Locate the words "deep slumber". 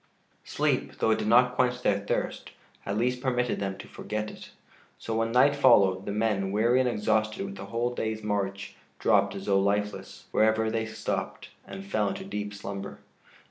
12.25-12.97